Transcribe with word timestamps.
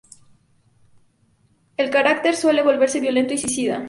El 1.77 1.91
carácter 1.91 2.35
suele 2.35 2.63
volverse 2.63 2.99
violento 2.99 3.35
y 3.35 3.37
suicida. 3.37 3.79